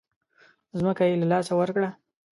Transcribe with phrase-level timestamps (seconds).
[0.79, 1.89] ځمکه یې له لاسه ورکړه.